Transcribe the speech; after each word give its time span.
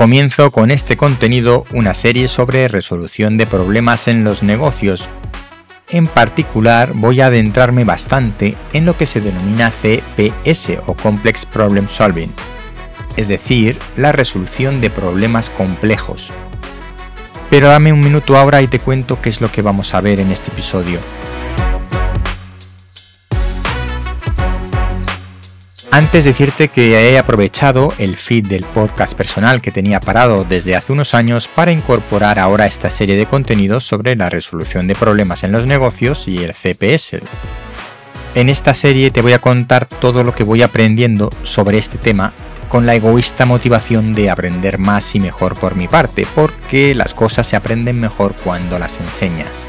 Comienzo 0.00 0.50
con 0.50 0.70
este 0.70 0.96
contenido 0.96 1.66
una 1.74 1.92
serie 1.92 2.26
sobre 2.26 2.68
resolución 2.68 3.36
de 3.36 3.46
problemas 3.46 4.08
en 4.08 4.24
los 4.24 4.42
negocios. 4.42 5.10
En 5.90 6.06
particular 6.06 6.92
voy 6.94 7.20
a 7.20 7.26
adentrarme 7.26 7.84
bastante 7.84 8.56
en 8.72 8.86
lo 8.86 8.96
que 8.96 9.04
se 9.04 9.20
denomina 9.20 9.70
CPS 9.70 10.78
o 10.86 10.94
Complex 10.94 11.44
Problem 11.44 11.86
Solving, 11.86 12.32
es 13.18 13.28
decir, 13.28 13.78
la 13.98 14.10
resolución 14.10 14.80
de 14.80 14.88
problemas 14.88 15.50
complejos. 15.50 16.30
Pero 17.50 17.68
dame 17.68 17.92
un 17.92 18.00
minuto 18.00 18.38
ahora 18.38 18.62
y 18.62 18.68
te 18.68 18.78
cuento 18.78 19.20
qué 19.20 19.28
es 19.28 19.42
lo 19.42 19.52
que 19.52 19.60
vamos 19.60 19.92
a 19.92 20.00
ver 20.00 20.18
en 20.18 20.30
este 20.30 20.50
episodio. 20.50 20.98
Antes 25.92 26.24
decirte 26.24 26.68
que 26.68 27.10
he 27.10 27.18
aprovechado 27.18 27.92
el 27.98 28.16
feed 28.16 28.46
del 28.46 28.64
podcast 28.64 29.14
personal 29.14 29.60
que 29.60 29.72
tenía 29.72 29.98
parado 29.98 30.44
desde 30.44 30.76
hace 30.76 30.92
unos 30.92 31.14
años 31.14 31.48
para 31.48 31.72
incorporar 31.72 32.38
ahora 32.38 32.66
esta 32.66 32.90
serie 32.90 33.16
de 33.16 33.26
contenidos 33.26 33.84
sobre 33.84 34.14
la 34.14 34.30
resolución 34.30 34.86
de 34.86 34.94
problemas 34.94 35.42
en 35.42 35.50
los 35.50 35.66
negocios 35.66 36.28
y 36.28 36.38
el 36.38 36.54
CPS. 36.54 37.22
En 38.36 38.48
esta 38.48 38.72
serie 38.72 39.10
te 39.10 39.20
voy 39.20 39.32
a 39.32 39.40
contar 39.40 39.86
todo 39.86 40.22
lo 40.22 40.32
que 40.32 40.44
voy 40.44 40.62
aprendiendo 40.62 41.28
sobre 41.42 41.78
este 41.78 41.98
tema 41.98 42.32
con 42.68 42.86
la 42.86 42.94
egoísta 42.94 43.44
motivación 43.44 44.14
de 44.14 44.30
aprender 44.30 44.78
más 44.78 45.16
y 45.16 45.20
mejor 45.20 45.58
por 45.58 45.74
mi 45.74 45.88
parte, 45.88 46.24
porque 46.36 46.94
las 46.94 47.14
cosas 47.14 47.48
se 47.48 47.56
aprenden 47.56 47.98
mejor 47.98 48.32
cuando 48.44 48.78
las 48.78 49.00
enseñas. 49.00 49.68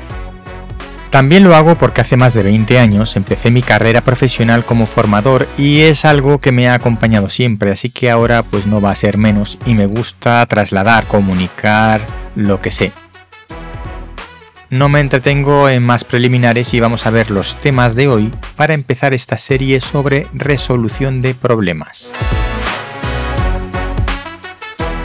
También 1.12 1.44
lo 1.44 1.56
hago 1.56 1.76
porque 1.76 2.00
hace 2.00 2.16
más 2.16 2.34
de 2.34 2.42
20 2.42 2.80
años 2.80 3.18
empecé 3.18 3.52
mi 3.52 3.62
carrera 3.62 4.00
profesional 4.00 4.64
como 4.64 4.86
formador 4.86 5.46
y 5.58 5.82
es 5.82 6.06
algo 6.06 6.40
que 6.40 6.54
me 6.54 6.70
ha 6.70 6.74
acompañado 6.74 7.30
siempre, 7.30 7.70
así 7.70 7.90
que 7.90 8.10
ahora 8.10 8.44
pues 8.44 8.66
no 8.66 8.80
va 8.80 8.92
a 8.92 8.96
ser 8.96 9.18
menos 9.18 9.58
y 9.66 9.74
me 9.74 9.88
gusta 9.88 10.46
trasladar, 10.46 11.06
comunicar 11.08 12.00
lo 12.36 12.62
que 12.62 12.72
sé. 12.72 12.94
No 14.70 14.88
me 14.88 15.02
entretengo 15.02 15.68
en 15.68 15.84
más 15.84 16.06
preliminares 16.06 16.74
y 16.74 16.80
vamos 16.80 17.06
a 17.06 17.10
ver 17.10 17.30
los 17.30 17.60
temas 17.60 17.94
de 17.94 18.08
hoy 18.08 18.32
para 18.56 18.74
empezar 18.74 19.14
esta 19.14 19.38
serie 19.38 19.82
sobre 19.82 20.28
resolución 20.34 21.22
de 21.22 21.36
problemas. 21.36 22.10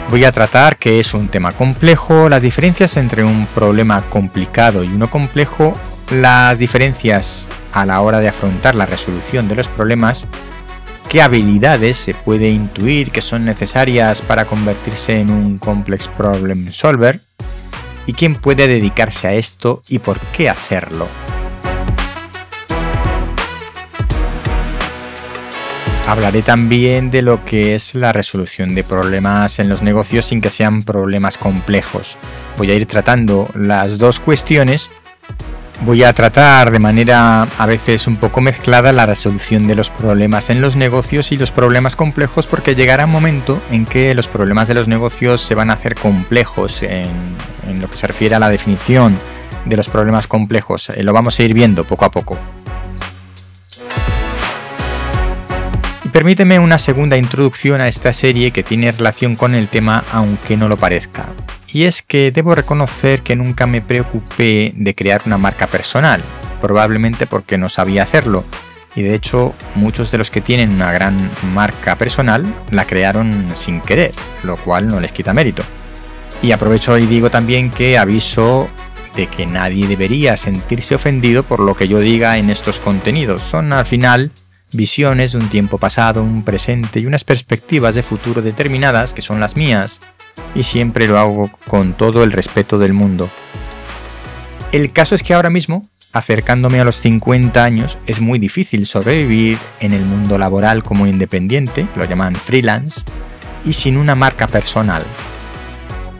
Voy 0.09 0.23
a 0.23 0.31
tratar 0.31 0.77
que 0.77 1.01
es 1.01 1.13
un 1.13 1.27
tema 1.27 1.51
complejo, 1.51 2.29
las 2.29 2.43
diferencias 2.43 2.95
entre 2.95 3.25
un 3.25 3.45
problema 3.47 4.03
complicado 4.03 4.85
y 4.85 4.87
uno 4.87 5.09
complejo 5.09 5.73
las 6.11 6.59
diferencias 6.59 7.47
a 7.73 7.85
la 7.85 8.01
hora 8.01 8.19
de 8.19 8.29
afrontar 8.29 8.75
la 8.75 8.85
resolución 8.85 9.47
de 9.47 9.55
los 9.55 9.67
problemas, 9.67 10.25
qué 11.09 11.21
habilidades 11.21 11.97
se 11.97 12.13
puede 12.13 12.49
intuir 12.49 13.11
que 13.11 13.21
son 13.21 13.45
necesarias 13.45 14.21
para 14.21 14.45
convertirse 14.45 15.19
en 15.19 15.31
un 15.31 15.57
complex 15.57 16.07
problem 16.07 16.69
solver 16.69 17.21
y 18.05 18.13
quién 18.13 18.35
puede 18.35 18.67
dedicarse 18.67 19.27
a 19.27 19.33
esto 19.33 19.83
y 19.87 19.99
por 19.99 20.19
qué 20.19 20.49
hacerlo. 20.49 21.07
Hablaré 26.07 26.41
también 26.41 27.11
de 27.11 27.21
lo 27.21 27.43
que 27.43 27.75
es 27.75 27.93
la 27.93 28.13
resolución 28.13 28.73
de 28.75 28.85
problemas 28.85 29.59
en 29.59 29.67
los 29.67 29.81
negocios 29.81 30.25
sin 30.25 30.39
que 30.39 30.49
sean 30.49 30.83
problemas 30.83 31.37
complejos. 31.37 32.17
Voy 32.57 32.71
a 32.71 32.75
ir 32.75 32.85
tratando 32.85 33.49
las 33.53 33.97
dos 33.97 34.21
cuestiones 34.21 34.89
Voy 35.81 36.03
a 36.03 36.11
tratar 36.11 36.71
de 36.71 36.79
manera 36.79 37.43
a 37.43 37.65
veces 37.67 38.07
un 38.07 38.17
poco 38.17 38.41
mezclada 38.41 38.91
la 38.91 39.05
resolución 39.05 39.67
de 39.67 39.75
los 39.75 39.89
problemas 39.89 40.49
en 40.49 40.59
los 40.59 40.75
negocios 40.75 41.31
y 41.31 41.37
los 41.37 41.51
problemas 41.51 41.95
complejos 41.95 42.47
porque 42.47 42.75
llegará 42.75 43.05
un 43.05 43.11
momento 43.11 43.61
en 43.69 43.85
que 43.85 44.13
los 44.15 44.27
problemas 44.27 44.67
de 44.67 44.73
los 44.73 44.87
negocios 44.87 45.41
se 45.41 45.55
van 45.55 45.69
a 45.69 45.73
hacer 45.73 45.95
complejos 45.95 46.81
en, 46.81 47.07
lo 47.79 47.89
que 47.89 47.97
se 47.97 48.07
refiere 48.07 48.35
a 48.35 48.39
la 48.39 48.49
definición 48.49 49.17
de 49.65 49.77
los 49.77 49.87
problemas 49.87 50.25
complejos. 50.27 50.89
Eh, 50.89 51.03
lo 51.03 51.13
vamos 51.13 51.39
a 51.39 51.43
ir 51.43 51.53
viendo 51.53 51.83
poco 51.83 52.05
a 52.05 52.11
poco. 52.11 52.37
permíteme 56.17 56.57
una 56.57 56.79
segunda 56.79 57.15
introducción 57.15 57.79
a 57.79 57.87
esta 57.87 58.11
serie 58.11 58.49
que 58.49 58.63
tiene 58.63 58.91
relación 58.91 59.35
con 59.35 59.53
el 59.53 59.67
tema 59.67 60.03
aunque 60.11 60.57
no 60.57 60.67
lo 60.67 60.75
parezca. 60.75 61.27
Y 61.71 61.83
es 61.83 62.01
que 62.01 62.31
debo 62.31 62.55
reconocer 62.55 63.21
que 63.21 63.35
nunca 63.35 63.67
me 63.67 63.81
preocupé 63.81 64.73
de 64.75 64.95
crear 64.95 65.21
una 65.25 65.37
marca 65.37 65.67
personal, 65.67 66.23
probablemente 66.61 67.27
porque 67.27 67.57
no 67.57 67.69
sabía 67.69 68.03
hacerlo. 68.03 68.43
Y 68.95 69.03
de 69.03 69.13
hecho, 69.13 69.53
muchos 69.75 70.09
de 70.11 70.17
los 70.17 70.31
que 70.31 70.41
tienen 70.41 70.71
una 70.71 70.91
gran 70.91 71.29
marca 71.53 71.97
personal 71.97 72.45
la 72.71 72.85
crearon 72.85 73.45
sin 73.55 73.81
querer, 73.81 74.13
lo 74.43 74.57
cual 74.57 74.87
no 74.87 74.99
les 74.99 75.11
quita 75.11 75.33
mérito. 75.33 75.63
Y 76.41 76.51
aprovecho 76.51 76.97
y 76.97 77.05
digo 77.05 77.29
también 77.29 77.69
que 77.69 77.97
aviso 77.97 78.69
de 79.15 79.27
que 79.27 79.45
nadie 79.45 79.87
debería 79.87 80.37
sentirse 80.37 80.95
ofendido 80.95 81.43
por 81.43 81.59
lo 81.59 81.75
que 81.75 81.87
yo 81.87 81.99
diga 81.99 82.37
en 82.37 82.49
estos 82.49 82.79
contenidos. 82.79 83.41
Son 83.41 83.73
al 83.73 83.85
final 83.85 84.31
visiones 84.71 85.33
de 85.33 85.39
un 85.39 85.49
tiempo 85.49 85.77
pasado, 85.77 86.23
un 86.23 86.43
presente 86.43 86.99
y 86.99 87.05
unas 87.05 87.23
perspectivas 87.23 87.95
de 87.95 88.03
futuro 88.03 88.41
determinadas 88.41 89.13
que 89.13 89.21
son 89.21 89.39
las 89.39 89.55
mías 89.55 89.99
y 90.55 90.63
siempre 90.63 91.07
lo 91.07 91.17
hago 91.17 91.51
con 91.67 91.93
todo 91.93 92.23
el 92.23 92.31
respeto 92.31 92.77
del 92.77 92.93
mundo. 92.93 93.29
El 94.71 94.91
caso 94.91 95.15
es 95.15 95.23
que 95.23 95.33
ahora 95.33 95.49
mismo, 95.49 95.85
acercándome 96.13 96.79
a 96.79 96.83
los 96.83 96.97
50 96.97 97.63
años, 97.63 97.97
es 98.07 98.21
muy 98.21 98.39
difícil 98.39 98.85
sobrevivir 98.85 99.57
en 99.79 99.93
el 99.93 100.03
mundo 100.03 100.37
laboral 100.37 100.83
como 100.83 101.07
independiente, 101.07 101.87
lo 101.95 102.05
llaman 102.05 102.35
freelance, 102.35 103.01
y 103.65 103.73
sin 103.73 103.97
una 103.97 104.15
marca 104.15 104.47
personal. 104.47 105.03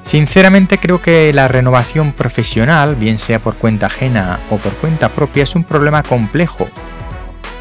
Sinceramente 0.05 0.77
creo 0.77 1.01
que 1.01 1.33
la 1.33 1.49
renovación 1.49 2.13
profesional, 2.13 2.95
bien 2.95 3.17
sea 3.17 3.39
por 3.39 3.55
cuenta 3.55 3.87
ajena 3.87 4.39
o 4.49 4.57
por 4.57 4.73
cuenta 4.73 5.09
propia, 5.09 5.43
es 5.43 5.55
un 5.55 5.65
problema 5.65 6.03
complejo. 6.03 6.69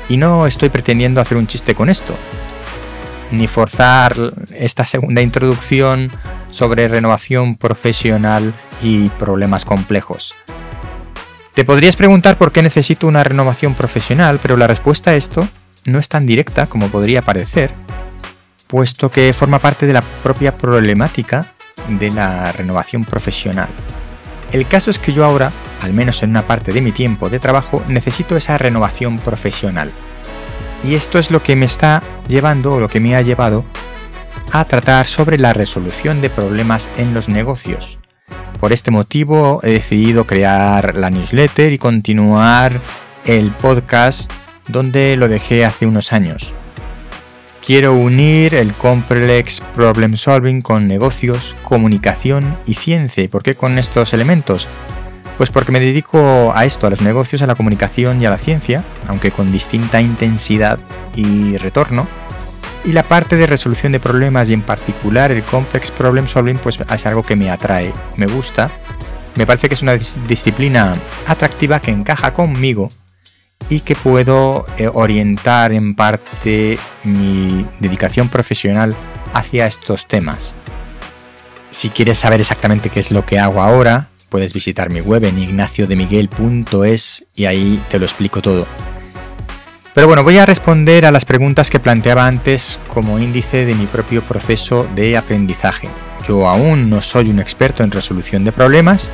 Y 0.08 0.16
no 0.16 0.46
estoy 0.46 0.68
pretendiendo 0.68 1.20
hacer 1.20 1.36
un 1.36 1.48
chiste 1.48 1.74
con 1.74 1.90
esto 1.90 2.14
ni 3.30 3.46
forzar 3.46 4.14
esta 4.54 4.86
segunda 4.86 5.22
introducción 5.22 6.10
sobre 6.56 6.88
renovación 6.88 7.54
profesional 7.54 8.54
y 8.82 9.10
problemas 9.10 9.66
complejos. 9.66 10.34
Te 11.52 11.64
podrías 11.64 11.96
preguntar 11.96 12.38
por 12.38 12.50
qué 12.50 12.62
necesito 12.62 13.06
una 13.06 13.22
renovación 13.22 13.74
profesional, 13.74 14.38
pero 14.40 14.56
la 14.56 14.66
respuesta 14.66 15.10
a 15.10 15.16
esto 15.16 15.46
no 15.84 15.98
es 15.98 16.08
tan 16.08 16.24
directa 16.26 16.66
como 16.66 16.88
podría 16.88 17.20
parecer, 17.22 17.70
puesto 18.68 19.10
que 19.10 19.32
forma 19.34 19.58
parte 19.58 19.86
de 19.86 19.92
la 19.92 20.02
propia 20.22 20.56
problemática 20.56 21.52
de 21.88 22.10
la 22.10 22.52
renovación 22.52 23.04
profesional. 23.04 23.68
El 24.50 24.66
caso 24.66 24.90
es 24.90 24.98
que 24.98 25.12
yo 25.12 25.24
ahora, 25.24 25.52
al 25.82 25.92
menos 25.92 26.22
en 26.22 26.30
una 26.30 26.46
parte 26.46 26.72
de 26.72 26.80
mi 26.80 26.92
tiempo 26.92 27.28
de 27.28 27.38
trabajo, 27.38 27.82
necesito 27.88 28.36
esa 28.36 28.56
renovación 28.56 29.18
profesional. 29.18 29.90
Y 30.84 30.94
esto 30.94 31.18
es 31.18 31.30
lo 31.30 31.42
que 31.42 31.56
me 31.56 31.66
está 31.66 32.02
llevando 32.28 32.74
o 32.74 32.80
lo 32.80 32.88
que 32.88 33.00
me 33.00 33.14
ha 33.14 33.22
llevado 33.22 33.64
a 34.52 34.64
tratar 34.64 35.06
sobre 35.06 35.38
la 35.38 35.52
resolución 35.52 36.20
de 36.20 36.30
problemas 36.30 36.88
en 36.96 37.14
los 37.14 37.28
negocios. 37.28 37.98
Por 38.60 38.72
este 38.72 38.90
motivo 38.90 39.60
he 39.62 39.70
decidido 39.72 40.26
crear 40.26 40.96
la 40.96 41.10
newsletter 41.10 41.72
y 41.72 41.78
continuar 41.78 42.80
el 43.24 43.50
podcast 43.50 44.32
donde 44.68 45.16
lo 45.16 45.28
dejé 45.28 45.64
hace 45.64 45.86
unos 45.86 46.12
años. 46.12 46.54
Quiero 47.64 47.94
unir 47.94 48.54
el 48.54 48.72
complex 48.74 49.60
problem 49.74 50.16
solving 50.16 50.62
con 50.62 50.86
negocios, 50.86 51.56
comunicación 51.64 52.56
y 52.64 52.74
ciencia. 52.74 53.24
¿Y 53.24 53.28
por 53.28 53.42
qué 53.42 53.56
con 53.56 53.78
estos 53.78 54.14
elementos? 54.14 54.68
Pues 55.36 55.50
porque 55.50 55.72
me 55.72 55.80
dedico 55.80 56.52
a 56.54 56.64
esto, 56.64 56.86
a 56.86 56.90
los 56.90 57.02
negocios, 57.02 57.42
a 57.42 57.46
la 57.46 57.56
comunicación 57.56 58.22
y 58.22 58.26
a 58.26 58.30
la 58.30 58.38
ciencia, 58.38 58.84
aunque 59.08 59.32
con 59.32 59.50
distinta 59.50 60.00
intensidad 60.00 60.78
y 61.14 61.56
retorno. 61.56 62.06
Y 62.84 62.92
la 62.92 63.02
parte 63.02 63.36
de 63.36 63.46
resolución 63.46 63.92
de 63.92 64.00
problemas 64.00 64.48
y 64.48 64.52
en 64.52 64.62
particular 64.62 65.32
el 65.32 65.42
complex 65.42 65.90
problem 65.90 66.28
solving 66.28 66.58
pues 66.58 66.78
es 66.78 67.06
algo 67.06 67.22
que 67.22 67.36
me 67.36 67.50
atrae, 67.50 67.92
me 68.16 68.26
gusta. 68.26 68.70
Me 69.34 69.46
parece 69.46 69.68
que 69.68 69.74
es 69.74 69.82
una 69.82 69.96
disciplina 70.28 70.96
atractiva 71.26 71.80
que 71.80 71.90
encaja 71.90 72.32
conmigo 72.32 72.88
y 73.68 73.80
que 73.80 73.96
puedo 73.96 74.64
eh, 74.78 74.88
orientar 74.92 75.72
en 75.72 75.94
parte 75.94 76.78
mi 77.04 77.66
dedicación 77.80 78.28
profesional 78.28 78.94
hacia 79.32 79.66
estos 79.66 80.06
temas. 80.06 80.54
Si 81.70 81.90
quieres 81.90 82.18
saber 82.18 82.40
exactamente 82.40 82.88
qué 82.88 83.00
es 83.00 83.10
lo 83.10 83.26
que 83.26 83.38
hago 83.38 83.60
ahora, 83.60 84.08
puedes 84.28 84.54
visitar 84.54 84.90
mi 84.90 85.00
web 85.00 85.24
en 85.24 85.38
ignaciodemiguel.es 85.38 87.24
y 87.34 87.44
ahí 87.44 87.82
te 87.90 87.98
lo 87.98 88.06
explico 88.06 88.40
todo. 88.40 88.66
Pero 89.96 90.08
bueno, 90.08 90.24
voy 90.24 90.36
a 90.36 90.44
responder 90.44 91.06
a 91.06 91.10
las 91.10 91.24
preguntas 91.24 91.70
que 91.70 91.80
planteaba 91.80 92.26
antes 92.26 92.78
como 92.92 93.18
índice 93.18 93.64
de 93.64 93.74
mi 93.74 93.86
propio 93.86 94.20
proceso 94.20 94.86
de 94.94 95.16
aprendizaje. 95.16 95.88
Yo 96.28 96.46
aún 96.46 96.90
no 96.90 97.00
soy 97.00 97.30
un 97.30 97.38
experto 97.38 97.82
en 97.82 97.90
resolución 97.90 98.44
de 98.44 98.52
problemas 98.52 99.08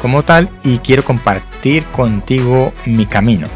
como 0.00 0.22
tal 0.22 0.48
y 0.64 0.78
quiero 0.78 1.04
compartir 1.04 1.84
contigo 1.84 2.72
mi 2.86 3.04
camino. 3.04 3.46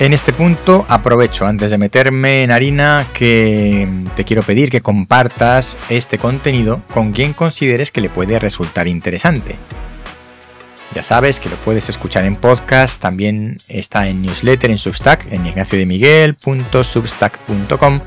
En 0.00 0.14
este 0.14 0.32
punto 0.32 0.86
aprovecho 0.88 1.46
antes 1.46 1.70
de 1.70 1.76
meterme 1.76 2.42
en 2.42 2.50
harina 2.50 3.04
que 3.12 3.86
te 4.16 4.24
quiero 4.24 4.42
pedir 4.42 4.70
que 4.70 4.80
compartas 4.80 5.76
este 5.90 6.16
contenido 6.16 6.80
con 6.94 7.12
quien 7.12 7.34
consideres 7.34 7.92
que 7.92 8.00
le 8.00 8.08
puede 8.08 8.38
resultar 8.38 8.88
interesante. 8.88 9.58
Ya 10.94 11.02
sabes 11.02 11.40
que 11.40 11.48
lo 11.48 11.56
puedes 11.56 11.88
escuchar 11.88 12.26
en 12.26 12.36
podcast, 12.36 13.00
también 13.00 13.56
está 13.68 14.08
en 14.08 14.20
newsletter 14.20 14.70
en 14.70 14.76
Substack, 14.76 15.32
en 15.32 15.46
ignaciodemiguel.substack.com, 15.46 18.00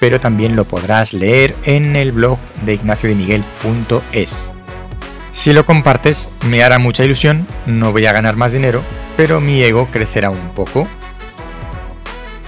pero 0.00 0.18
también 0.18 0.56
lo 0.56 0.64
podrás 0.64 1.12
leer 1.12 1.54
en 1.64 1.94
el 1.96 2.12
blog 2.12 2.38
de 2.64 2.72
ignaciodemiguel.es. 2.74 4.48
Si 5.32 5.52
lo 5.52 5.66
compartes, 5.66 6.30
me 6.46 6.62
hará 6.62 6.78
mucha 6.78 7.04
ilusión, 7.04 7.46
no 7.66 7.92
voy 7.92 8.06
a 8.06 8.12
ganar 8.12 8.36
más 8.36 8.52
dinero, 8.52 8.80
pero 9.18 9.42
mi 9.42 9.62
ego 9.62 9.88
crecerá 9.90 10.30
un 10.30 10.48
poco. 10.54 10.88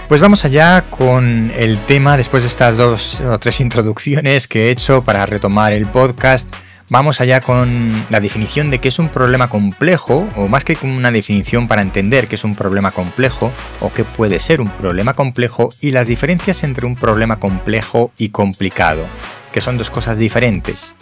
Pues 0.08 0.22
vamos 0.22 0.46
allá 0.46 0.86
con 0.88 1.52
el 1.54 1.76
tema, 1.80 2.16
después 2.16 2.44
de 2.44 2.46
estas 2.46 2.78
dos 2.78 3.20
o 3.20 3.38
tres 3.38 3.60
introducciones 3.60 4.48
que 4.48 4.68
he 4.68 4.70
hecho 4.70 5.04
para 5.04 5.26
retomar 5.26 5.74
el 5.74 5.84
podcast, 5.84 6.48
vamos 6.90 7.20
allá 7.20 7.40
con 7.40 8.06
la 8.10 8.20
definición 8.20 8.70
de 8.70 8.78
qué 8.78 8.88
es 8.88 8.98
un 8.98 9.08
problema 9.08 9.48
complejo, 9.48 10.28
o 10.36 10.48
más 10.48 10.64
que 10.64 10.76
una 10.82 11.10
definición 11.10 11.68
para 11.68 11.82
entender 11.82 12.28
qué 12.28 12.36
es 12.36 12.44
un 12.44 12.54
problema 12.54 12.90
complejo, 12.90 13.52
o 13.80 13.92
qué 13.92 14.04
puede 14.04 14.40
ser 14.40 14.60
un 14.60 14.70
problema 14.70 15.14
complejo, 15.14 15.72
y 15.80 15.90
las 15.90 16.06
diferencias 16.06 16.62
entre 16.62 16.86
un 16.86 16.96
problema 16.96 17.36
complejo 17.36 18.12
y 18.16 18.30
complicado, 18.30 19.04
que 19.52 19.60
son 19.60 19.78
dos 19.78 19.90
cosas 19.90 20.18
diferentes. 20.18 20.94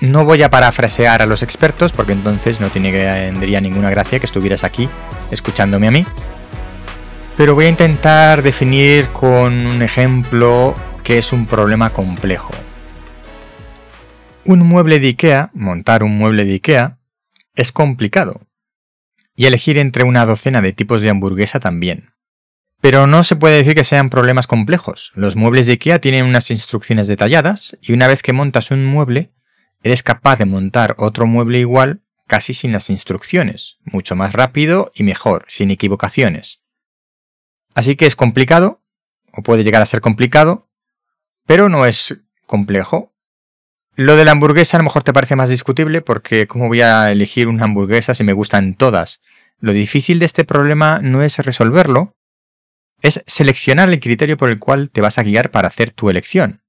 No 0.00 0.24
voy 0.24 0.42
a 0.42 0.50
parafrasear 0.50 1.22
a 1.22 1.26
los 1.26 1.42
expertos 1.42 1.92
porque 1.92 2.12
entonces 2.12 2.60
no 2.60 2.68
tendría 2.68 3.60
ninguna 3.60 3.88
gracia 3.90 4.18
que 4.18 4.26
estuvieras 4.26 4.62
aquí 4.62 4.88
escuchándome 5.30 5.88
a 5.88 5.90
mí. 5.90 6.04
Pero 7.38 7.54
voy 7.54 7.66
a 7.66 7.68
intentar 7.70 8.42
definir 8.42 9.08
con 9.08 9.66
un 9.66 9.82
ejemplo 9.82 10.74
qué 11.02 11.18
es 11.18 11.32
un 11.32 11.46
problema 11.46 11.90
complejo. 11.90 12.50
Un 14.46 14.58
mueble 14.58 15.00
de 15.00 15.08
IKEA, 15.08 15.50
montar 15.54 16.02
un 16.02 16.18
mueble 16.18 16.44
de 16.44 16.52
IKEA, 16.52 16.98
es 17.54 17.72
complicado. 17.72 18.42
Y 19.34 19.46
elegir 19.46 19.78
entre 19.78 20.04
una 20.04 20.26
docena 20.26 20.60
de 20.60 20.74
tipos 20.74 21.00
de 21.00 21.08
hamburguesa 21.08 21.60
también. 21.60 22.10
Pero 22.82 23.06
no 23.06 23.24
se 23.24 23.36
puede 23.36 23.56
decir 23.56 23.74
que 23.74 23.84
sean 23.84 24.10
problemas 24.10 24.46
complejos. 24.46 25.12
Los 25.14 25.34
muebles 25.34 25.64
de 25.64 25.72
IKEA 25.72 25.98
tienen 25.98 26.26
unas 26.26 26.50
instrucciones 26.50 27.08
detalladas 27.08 27.78
y 27.80 27.94
una 27.94 28.06
vez 28.06 28.22
que 28.22 28.34
montas 28.34 28.70
un 28.70 28.84
mueble, 28.84 29.32
eres 29.82 30.02
capaz 30.02 30.36
de 30.36 30.44
montar 30.44 30.94
otro 30.98 31.26
mueble 31.26 31.60
igual 31.60 32.02
casi 32.26 32.52
sin 32.52 32.72
las 32.72 32.90
instrucciones, 32.90 33.78
mucho 33.84 34.14
más 34.14 34.34
rápido 34.34 34.92
y 34.94 35.04
mejor, 35.04 35.46
sin 35.48 35.70
equivocaciones. 35.70 36.60
Así 37.74 37.96
que 37.96 38.04
es 38.04 38.14
complicado, 38.14 38.82
o 39.32 39.42
puede 39.42 39.64
llegar 39.64 39.80
a 39.80 39.86
ser 39.86 40.02
complicado, 40.02 40.68
pero 41.46 41.70
no 41.70 41.86
es 41.86 42.18
complejo. 42.46 43.13
Lo 43.96 44.16
de 44.16 44.24
la 44.24 44.32
hamburguesa 44.32 44.76
a 44.76 44.80
lo 44.80 44.84
mejor 44.84 45.04
te 45.04 45.12
parece 45.12 45.36
más 45.36 45.50
discutible 45.50 46.02
porque 46.02 46.48
¿cómo 46.48 46.66
voy 46.66 46.80
a 46.80 47.12
elegir 47.12 47.46
una 47.46 47.62
hamburguesa 47.64 48.12
si 48.12 48.24
me 48.24 48.32
gustan 48.32 48.74
todas? 48.74 49.20
Lo 49.60 49.72
difícil 49.72 50.18
de 50.18 50.24
este 50.24 50.44
problema 50.44 50.98
no 51.00 51.22
es 51.22 51.38
resolverlo, 51.38 52.16
es 53.02 53.22
seleccionar 53.28 53.88
el 53.90 54.00
criterio 54.00 54.36
por 54.36 54.50
el 54.50 54.58
cual 54.58 54.90
te 54.90 55.00
vas 55.00 55.18
a 55.18 55.22
guiar 55.22 55.52
para 55.52 55.68
hacer 55.68 55.92
tu 55.92 56.10
elección. 56.10 56.60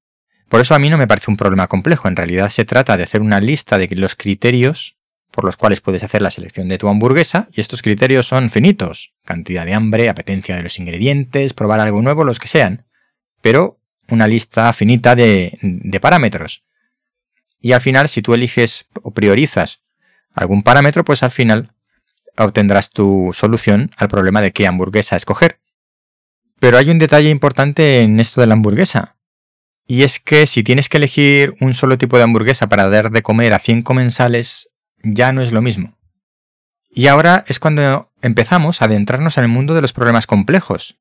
Por 0.50 0.62
eso 0.62 0.75
a 0.75 0.80
mí 0.80 0.88
no 0.92 1.00
me 1.00 1.07
parece 1.07 1.31
un 1.31 1.38
problema 1.38 1.66
complejo. 1.66 2.07
En 2.07 2.16
realidad 2.16 2.50
se 2.50 2.63
trata 2.63 2.95
de 2.95 3.04
hacer 3.04 3.22
una 3.22 3.42
lista 3.42 3.80
de 3.80 3.88
los 3.95 4.16
criterios 4.16 4.95
por 5.31 5.45
los 5.45 5.57
cuales 5.57 5.81
puedes 5.81 6.04
hacer 6.04 6.22
la 6.22 6.30
selección 6.30 6.69
de 6.69 6.77
tu 6.77 6.88
hamburguesa 6.88 7.50
y 7.51 7.60
estos 7.60 7.81
criterios 7.81 8.27
son 8.27 8.51
finitos. 8.51 9.13
Cantidad 9.25 9.66
de 9.66 9.74
hambre, 9.74 10.10
apetencia 10.10 10.56
de 10.56 10.62
los 10.62 10.77
ingredientes, 10.77 11.54
probar 11.54 11.80
algo 11.80 12.04
nuevo, 12.04 12.24
los 12.24 12.38
que 12.38 12.48
sean. 12.48 12.86
Pero 13.42 13.80
una 14.10 14.27
lista 14.27 14.72
finita 14.74 15.16
de, 15.16 15.57
de 15.62 16.00
parámetros. 16.00 16.63
Y 17.65 17.71
al 17.71 17.81
final, 17.81 18.07
si 18.09 18.21
tú 18.21 18.35
eliges 18.35 18.85
o 19.01 19.09
priorizas 19.09 19.81
algún 20.35 20.62
parámetro, 20.62 21.03
pues 21.03 21.23
al 21.23 21.31
final 21.31 21.73
obtendrás 22.38 22.91
tu 22.91 23.31
solución 23.33 23.89
al 23.97 24.07
problema 24.07 24.39
de 24.44 24.51
qué 24.51 24.67
hamburguesa 24.67 25.15
escoger. 25.15 25.59
Pero 26.59 26.77
hay 26.77 26.91
un 26.91 27.00
detalle 27.00 27.31
importante 27.31 28.01
en 28.01 28.19
esto 28.19 28.39
de 28.39 28.45
la 28.45 28.53
hamburguesa. 28.53 29.15
Y 29.88 30.03
es 30.03 30.19
que 30.19 30.45
si 30.45 30.62
tienes 30.62 30.89
que 30.89 30.97
elegir 30.97 31.56
un 31.59 31.73
solo 31.73 31.97
tipo 31.97 32.17
de 32.17 32.23
hamburguesa 32.25 32.69
para 32.69 32.88
dar 32.88 33.09
de 33.09 33.23
comer 33.23 33.51
a 33.56 33.57
100 33.57 33.81
comensales, 33.81 34.69
ya 35.01 35.31
no 35.31 35.41
es 35.41 35.51
lo 35.51 35.63
mismo. 35.63 35.97
Y 36.91 37.07
ahora 37.07 37.45
es 37.47 37.57
cuando 37.57 38.12
empezamos 38.21 38.83
a 38.83 38.85
adentrarnos 38.85 39.39
en 39.39 39.45
el 39.45 39.50
mundo 39.50 39.73
de 39.73 39.81
los 39.81 39.91
problemas 39.91 40.27
complejos. 40.27 41.00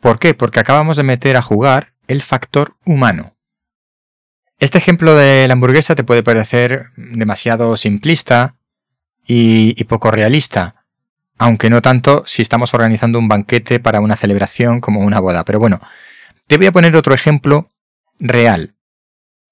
¿Por 0.00 0.18
qué? 0.18 0.32
Porque 0.32 0.60
acabamos 0.60 0.96
de 0.96 1.02
meter 1.02 1.36
a 1.36 1.42
jugar 1.42 1.92
el 2.08 2.22
factor 2.22 2.78
humano. 2.86 3.36
Este 4.60 4.76
ejemplo 4.76 5.16
de 5.16 5.48
la 5.48 5.54
hamburguesa 5.54 5.94
te 5.94 6.04
puede 6.04 6.22
parecer 6.22 6.90
demasiado 6.96 7.78
simplista 7.78 8.56
y, 9.26 9.82
poco 9.84 10.10
realista, 10.10 10.84
aunque 11.38 11.70
no 11.70 11.80
tanto 11.80 12.24
si 12.26 12.42
estamos 12.42 12.74
organizando 12.74 13.18
un 13.18 13.26
banquete 13.26 13.80
para 13.80 14.00
una 14.00 14.16
celebración 14.16 14.82
como 14.82 15.00
una 15.00 15.18
boda. 15.18 15.46
Pero 15.46 15.60
bueno, 15.60 15.80
te 16.46 16.58
voy 16.58 16.66
a 16.66 16.72
poner 16.72 16.94
otro 16.94 17.14
ejemplo 17.14 17.70
real. 18.18 18.74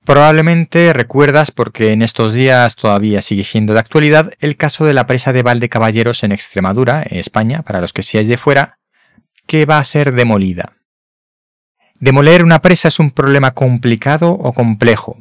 Probablemente 0.05 0.93
recuerdas, 0.93 1.53
porque 1.53 1.93
en 1.93 2.03
estos 2.03 2.35
días 2.35 2.77
todavía 2.77 3.23
sigue 3.23 3.45
siendo 3.45 3.73
de 3.73 3.81
actualidad, 3.81 4.35
el 4.41 4.59
caso 4.59 4.85
de 4.85 4.93
la 4.93 5.07
presa 5.07 5.33
de 5.33 5.43
Valdecaballeros 5.43 6.23
en 6.23 6.33
Extremadura, 6.33 7.03
España, 7.03 7.63
para 7.63 7.81
los 7.81 7.95
que 7.95 8.03
seáis 8.03 8.29
de 8.29 8.37
fuera, 8.37 8.79
que 9.47 9.65
va 9.65 9.79
a 9.79 9.85
ser 9.85 10.13
demolida. 10.13 10.78
¿Demoler 12.01 12.45
una 12.45 12.61
presa 12.61 12.89
es 12.89 13.01
un 13.01 13.11
problema 13.11 13.53
complicado 13.53 14.31
o 14.31 14.53
complejo? 14.53 15.17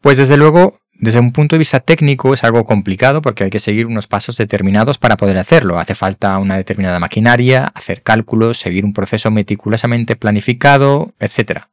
Pues 0.00 0.16
desde 0.16 0.36
luego 0.36 0.78
desde 0.94 1.18
un 1.18 1.32
punto 1.32 1.56
de 1.56 1.58
vista 1.58 1.80
técnico 1.80 2.34
es 2.34 2.44
algo 2.44 2.64
complicado 2.64 3.20
porque 3.20 3.44
hay 3.44 3.50
que 3.50 3.58
seguir 3.58 3.86
unos 3.86 4.06
pasos 4.06 4.36
determinados 4.36 4.96
para 4.96 5.16
poder 5.16 5.36
hacerlo. 5.38 5.78
Hace 5.78 5.94
falta 5.94 6.38
una 6.38 6.56
determinada 6.56 7.00
maquinaria, 7.00 7.66
hacer 7.74 8.02
cálculos, 8.02 8.58
seguir 8.58 8.84
un 8.84 8.92
proceso 8.92 9.30
meticulosamente 9.30 10.14
planificado, 10.14 11.12
etc. 11.18 11.64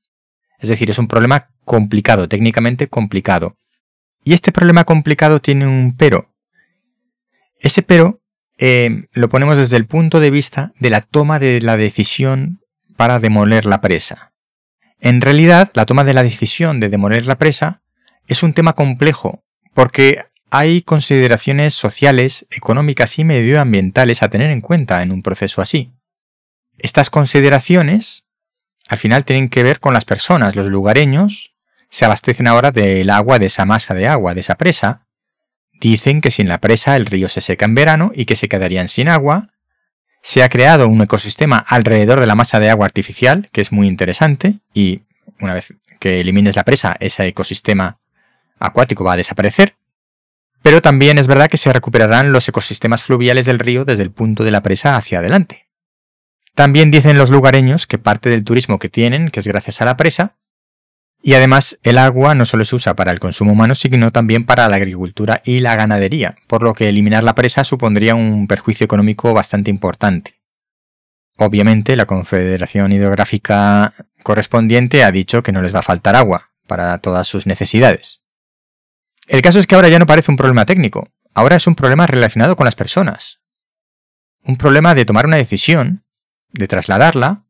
Es 0.60 0.70
decir, 0.70 0.90
es 0.90 0.98
un 0.98 1.08
problema 1.08 1.50
complicado, 1.66 2.28
técnicamente 2.28 2.88
complicado. 2.88 3.56
Y 4.24 4.34
este 4.34 4.52
problema 4.52 4.84
complicado 4.84 5.40
tiene 5.40 5.68
un 5.68 5.96
pero. 5.96 6.34
Ese 7.60 7.84
pero 7.84 8.22
eh, 8.58 9.06
lo 9.12 9.30
ponemos 9.30 9.58
desde 9.58 9.78
el 9.78 9.86
punto 9.86 10.20
de 10.20 10.32
vista 10.32 10.74
de 10.80 10.90
la 10.90 11.02
toma 11.02 11.38
de 11.38 11.62
la 11.62 11.78
decisión 11.78 12.60
para 12.98 13.20
demoler 13.20 13.66
la 13.66 13.82
presa. 13.82 14.31
En 15.02 15.20
realidad, 15.20 15.72
la 15.74 15.88
toma 15.88 16.04
de 16.04 16.14
la 16.14 16.24
decisión 16.24 16.80
de 16.80 16.88
demoler 16.88 17.26
la 17.26 17.38
presa 17.38 17.82
es 18.28 18.44
un 18.44 18.54
tema 18.54 18.74
complejo 18.74 19.44
porque 19.74 20.26
hay 20.52 20.84
consideraciones 20.84 21.74
sociales, 21.74 22.46
económicas 22.52 23.18
y 23.18 23.24
medioambientales 23.24 24.22
a 24.22 24.30
tener 24.30 24.52
en 24.52 24.62
cuenta 24.62 25.02
en 25.02 25.12
un 25.12 25.24
proceso 25.24 25.62
así. 25.62 25.92
Estas 26.78 27.10
consideraciones 27.10 28.26
al 28.90 29.00
final 29.00 29.26
tienen 29.26 29.50
que 29.50 29.64
ver 29.64 29.80
con 29.80 29.94
las 29.94 30.06
personas, 30.06 30.56
los 30.56 30.68
lugareños 30.68 31.56
se 31.90 32.06
abastecen 32.06 32.48
ahora 32.48 32.72
del 32.72 33.10
agua 33.10 33.40
de 33.40 33.48
esa 33.48 33.66
masa 33.66 33.94
de 33.94 34.08
agua, 34.08 34.34
de 34.34 34.42
esa 34.42 34.56
presa. 34.56 35.08
Dicen 35.74 36.22
que 36.22 36.32
sin 36.32 36.48
la 36.48 36.60
presa 36.60 36.96
el 36.96 37.06
río 37.06 37.28
se 37.28 37.42
seca 37.42 37.66
en 37.66 37.76
verano 37.76 38.12
y 38.14 38.26
que 38.26 38.36
se 38.36 38.48
quedarían 38.48 38.88
sin 38.88 39.10
agua. 39.10 39.50
Se 40.22 40.44
ha 40.44 40.50
creado 40.50 40.88
un 40.88 41.02
ecosistema 41.02 41.58
alrededor 41.58 42.20
de 42.20 42.28
la 42.28 42.36
masa 42.36 42.60
de 42.60 42.70
agua 42.70 42.86
artificial, 42.86 43.50
que 43.52 43.62
es 43.62 43.72
muy 43.72 43.88
interesante, 43.88 44.60
y 44.74 45.02
una 45.40 45.54
vez 45.54 45.74
que 46.00 46.20
elimines 46.22 46.56
la 46.56 46.64
presa, 46.64 46.96
ese 47.00 47.28
ecosistema 47.28 48.00
acuático 48.60 49.04
va 49.04 49.14
a 49.14 49.18
desaparecer, 49.18 49.76
pero 50.62 50.82
también 50.82 51.18
es 51.18 51.28
verdad 51.28 51.50
que 51.50 51.58
se 51.58 51.74
recuperarán 51.74 52.32
los 52.32 52.48
ecosistemas 52.48 53.04
fluviales 53.04 53.46
del 53.46 53.60
río 53.60 53.86
desde 53.86 54.04
el 54.04 54.12
punto 54.12 54.44
de 54.44 54.52
la 54.52 54.62
presa 54.62 54.96
hacia 54.96 55.20
adelante. 55.20 55.68
También 56.54 56.92
dicen 56.92 57.18
los 57.18 57.32
lugareños 57.32 57.88
que 57.88 57.98
parte 57.98 58.30
del 58.30 58.44
turismo 58.44 58.78
que 58.78 58.90
tienen, 58.90 59.30
que 59.30 59.40
es 59.40 59.48
gracias 59.48 59.82
a 59.82 59.86
la 59.86 59.98
presa, 59.98 60.36
y 61.24 61.34
además 61.36 61.78
el 61.84 61.98
agua 61.98 62.34
no 62.34 62.46
solo 62.46 62.66
se 62.66 62.76
usa 62.76 62.96
para 62.96 63.12
el 63.12 63.20
consumo 63.20 63.52
humano, 63.52 63.76
sino 63.76 64.12
también 64.12 64.46
para 64.46 64.68
la 64.68 64.78
agricultura 64.78 65.42
y 65.46 65.60
la 65.60 65.76
ganadería, 65.76 66.36
por 66.48 66.64
lo 66.64 66.74
que 66.74 66.90
eliminar 66.90 67.24
la 67.24 67.36
presa 67.36 67.64
supondría 67.64 68.16
un 68.16 68.48
perjuicio 68.48 68.86
económico 68.86 69.34
bastante 69.34 69.70
importante. 69.70 70.42
Obviamente 71.38 71.96
la 71.96 72.06
Confederación 72.06 72.92
Hidrográfica 72.92 73.94
correspondiente 74.24 75.04
ha 75.04 75.12
dicho 75.12 75.44
que 75.44 75.52
no 75.52 75.62
les 75.62 75.74
va 75.74 75.80
a 75.80 75.84
faltar 75.84 76.16
agua 76.16 76.52
para 76.68 76.98
todas 77.00 77.28
sus 77.28 77.46
necesidades. 77.46 78.22
El 79.28 79.42
caso 79.42 79.60
es 79.60 79.68
que 79.68 79.76
ahora 79.76 79.90
ya 79.90 80.00
no 80.00 80.08
parece 80.08 80.32
un 80.32 80.38
problema 80.38 80.66
técnico, 80.66 81.08
ahora 81.34 81.56
es 81.56 81.68
un 81.68 81.76
problema 81.76 82.08
relacionado 82.08 82.56
con 82.56 82.66
las 82.66 82.76
personas. 82.76 83.40
Un 84.44 84.58
problema 84.58 84.96
de 84.96 85.06
tomar 85.06 85.28
una 85.28 85.38
decisión, 85.38 86.04
de 86.52 86.68
trasladarla 86.68 87.44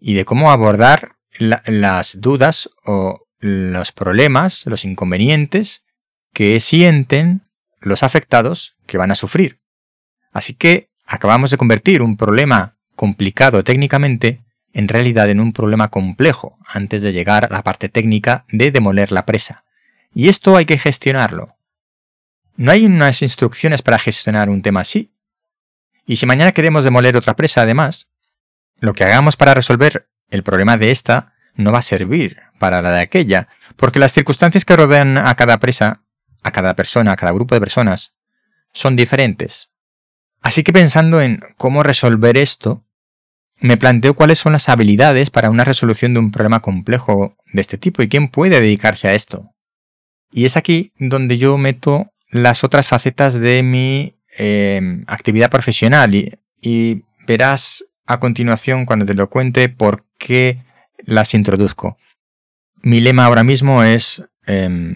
y 0.00 0.14
de 0.14 0.24
cómo 0.24 0.52
abordar 0.52 1.15
las 1.38 2.20
dudas 2.20 2.70
o 2.84 3.26
los 3.38 3.92
problemas, 3.92 4.64
los 4.66 4.84
inconvenientes 4.84 5.84
que 6.32 6.60
sienten 6.60 7.42
los 7.80 8.02
afectados 8.02 8.76
que 8.86 8.98
van 8.98 9.10
a 9.10 9.14
sufrir. 9.14 9.60
Así 10.32 10.54
que 10.54 10.90
acabamos 11.04 11.50
de 11.50 11.56
convertir 11.56 12.02
un 12.02 12.16
problema 12.16 12.76
complicado 12.94 13.62
técnicamente 13.64 14.44
en 14.72 14.88
realidad 14.88 15.30
en 15.30 15.40
un 15.40 15.52
problema 15.52 15.88
complejo 15.88 16.58
antes 16.66 17.00
de 17.00 17.12
llegar 17.12 17.46
a 17.46 17.54
la 17.54 17.62
parte 17.62 17.88
técnica 17.88 18.44
de 18.50 18.70
demoler 18.70 19.12
la 19.12 19.24
presa. 19.24 19.64
Y 20.12 20.28
esto 20.28 20.56
hay 20.56 20.66
que 20.66 20.78
gestionarlo. 20.78 21.56
No 22.56 22.72
hay 22.72 22.84
unas 22.84 23.22
instrucciones 23.22 23.82
para 23.82 23.98
gestionar 23.98 24.48
un 24.48 24.62
tema 24.62 24.80
así. 24.80 25.14
Y 26.06 26.16
si 26.16 26.26
mañana 26.26 26.52
queremos 26.52 26.84
demoler 26.84 27.16
otra 27.16 27.36
presa, 27.36 27.62
además, 27.62 28.08
lo 28.78 28.92
que 28.92 29.04
hagamos 29.04 29.36
para 29.36 29.54
resolver 29.54 30.08
el 30.30 30.42
problema 30.42 30.76
de 30.76 30.90
esta 30.90 31.34
no 31.54 31.72
va 31.72 31.78
a 31.78 31.82
servir 31.82 32.38
para 32.58 32.82
la 32.82 32.90
de 32.90 33.00
aquella, 33.00 33.48
porque 33.76 33.98
las 33.98 34.12
circunstancias 34.12 34.64
que 34.64 34.76
rodean 34.76 35.18
a 35.18 35.34
cada 35.34 35.58
presa, 35.58 36.02
a 36.42 36.52
cada 36.52 36.74
persona, 36.74 37.12
a 37.12 37.16
cada 37.16 37.32
grupo 37.32 37.54
de 37.54 37.60
personas, 37.60 38.14
son 38.72 38.96
diferentes. 38.96 39.70
Así 40.42 40.62
que 40.62 40.72
pensando 40.72 41.20
en 41.20 41.40
cómo 41.56 41.82
resolver 41.82 42.36
esto, 42.36 42.84
me 43.58 43.76
planteo 43.76 44.14
cuáles 44.14 44.38
son 44.38 44.52
las 44.52 44.68
habilidades 44.68 45.30
para 45.30 45.50
una 45.50 45.64
resolución 45.64 46.12
de 46.14 46.20
un 46.20 46.30
problema 46.30 46.60
complejo 46.60 47.36
de 47.52 47.60
este 47.60 47.78
tipo 47.78 48.02
y 48.02 48.08
quién 48.08 48.28
puede 48.28 48.60
dedicarse 48.60 49.08
a 49.08 49.14
esto. 49.14 49.50
Y 50.30 50.44
es 50.44 50.56
aquí 50.56 50.92
donde 50.98 51.38
yo 51.38 51.56
meto 51.56 52.12
las 52.30 52.64
otras 52.64 52.88
facetas 52.88 53.40
de 53.40 53.62
mi 53.62 54.16
eh, 54.36 55.02
actividad 55.06 55.50
profesional 55.50 56.14
y, 56.14 56.38
y 56.60 57.02
verás 57.26 57.85
a 58.06 58.20
continuación 58.20 58.86
cuando 58.86 59.06
te 59.06 59.14
lo 59.14 59.28
cuente 59.28 59.68
por 59.68 60.04
qué 60.18 60.62
las 60.98 61.34
introduzco. 61.34 61.98
Mi 62.82 63.00
lema 63.00 63.24
ahora 63.24 63.44
mismo 63.44 63.82
es 63.82 64.22
em, 64.46 64.94